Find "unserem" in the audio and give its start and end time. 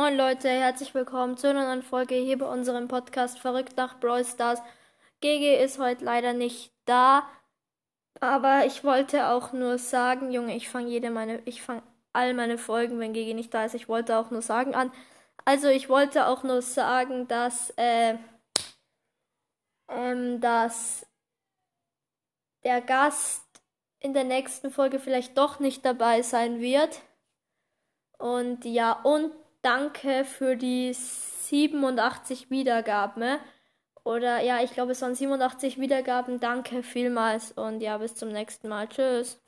2.46-2.88